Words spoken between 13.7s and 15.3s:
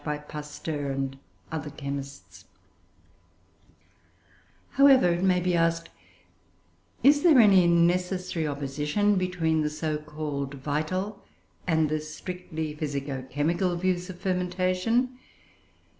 views of fermentation?